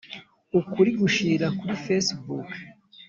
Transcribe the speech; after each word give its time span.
•ukuri 0.59 0.91
gushirira 0.99 1.47
kuri 1.57 1.73
facebook 1.85 2.49